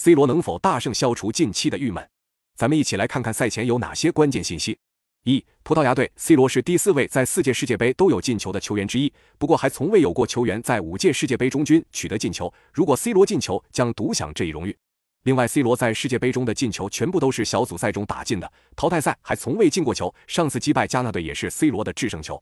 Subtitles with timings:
[0.00, 2.08] C 罗能否大胜消除近期的郁闷？
[2.54, 4.78] 咱们一起来看看赛前有哪些关键信息。
[5.24, 12.54] 一、葡萄牙队 C 罗是第四位在四届世界杯都有进球的球员之一，不过还从未有过球员在五届世界杯中均取得进球。
[12.72, 14.78] 如果 C 罗进球，将独享这一荣誉。
[15.24, 20.14] 另外，C 罗在世界杯中的进球全部都是小组赛中打进的，淘汰赛还从未进过球。
[20.28, 22.40] 上次击败加纳队也是 C 罗的制胜球。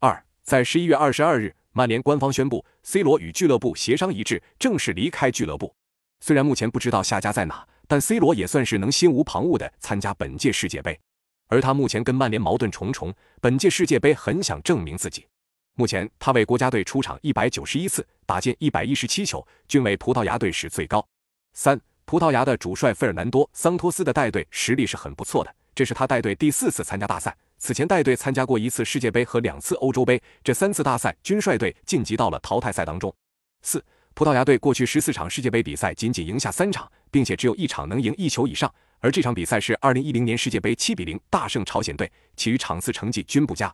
[0.00, 5.74] 二、在十一月二十二日，曼联官方宣布 C 罗与俱乐部协商一致，正式离开俱乐部。
[6.20, 10.98] 虽然目前不知道下家在哪，但 C 罗也算是能心无旁骛地参加本届世界杯。
[11.46, 15.26] 而他目前跟曼联矛盾重重，本届世界杯很想证明自己。
[15.74, 21.06] 目前他为国家队出场一百九十一次，打进一百一十七球，均为葡萄牙队史最高。
[21.54, 33.14] 三、葡萄牙的主帅费尔南多·桑托斯的带队实力是很不错的，这是他带队第四次参加大赛，此前带队参加过一次世界杯和两次欧洲杯，这三次大赛均率队晋级到了淘汰赛当中。
[33.62, 33.82] 四。
[34.18, 38.68] 葡萄牙队过去十四场世界杯比赛仅仅赢下三场，并且只有一场能赢一球以上，
[38.98, 43.72] 而这场比赛是二零一零年世界杯七比零大胜朝鲜队，其余场次成绩均不佳。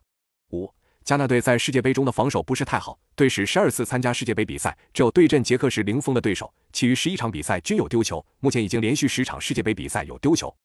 [0.51, 0.71] 五，
[1.03, 10.55] 加纳队在世界杯中的防守不是太好，队史十二次参加世界杯比赛，只有对阵捷克时零封的对手，其余十一场比赛均有丢球，目前已经连续十场世界杯比赛有丢球。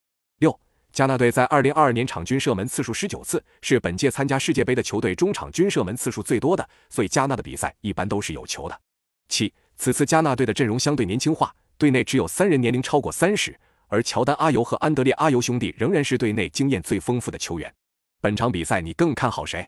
[0.41, 0.59] 六，
[0.93, 8.79] 加纳队在二零二二年场均射门次数十九次，是本届参加世界杯的球队中场均射门次数最多的，所以加纳的比赛一般都是有球的。
[9.27, 9.51] 七。
[9.81, 17.73] 此次加纳队的阵容相对年轻化，队内只有三人年龄超过三十，而乔丹、阿尤和安德烈阿尤兄弟仍然是队内经验最丰富的球员。
[18.21, 19.67] 本场比赛你更看好谁？